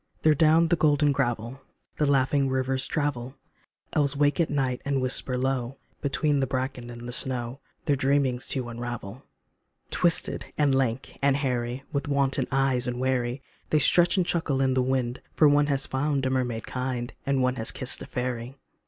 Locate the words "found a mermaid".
15.85-16.65